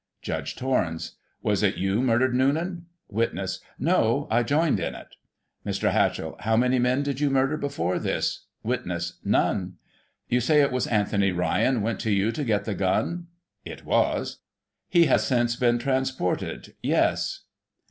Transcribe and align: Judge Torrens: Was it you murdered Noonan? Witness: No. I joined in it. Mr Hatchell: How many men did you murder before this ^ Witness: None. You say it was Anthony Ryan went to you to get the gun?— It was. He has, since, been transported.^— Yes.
Judge 0.23 0.55
Torrens: 0.55 1.11
Was 1.43 1.61
it 1.61 1.77
you 1.77 2.01
murdered 2.01 2.33
Noonan? 2.33 2.87
Witness: 3.07 3.59
No. 3.77 4.27
I 4.31 4.41
joined 4.41 4.79
in 4.79 4.95
it. 4.95 5.09
Mr 5.63 5.91
Hatchell: 5.91 6.37
How 6.39 6.57
many 6.57 6.79
men 6.79 7.03
did 7.03 7.19
you 7.19 7.29
murder 7.29 7.55
before 7.55 7.99
this 7.99 8.47
^ 8.65 8.65
Witness: 8.67 9.19
None. 9.23 9.75
You 10.27 10.41
say 10.41 10.61
it 10.61 10.71
was 10.71 10.87
Anthony 10.87 11.31
Ryan 11.31 11.83
went 11.83 11.99
to 11.99 12.09
you 12.11 12.31
to 12.31 12.43
get 12.43 12.65
the 12.65 12.73
gun?— 12.73 13.27
It 13.73 13.85
was. 13.85 14.39
He 14.89 15.05
has, 15.05 15.23
since, 15.23 15.55
been 15.55 15.77
transported.^— 15.77 16.73
Yes. 16.81 17.41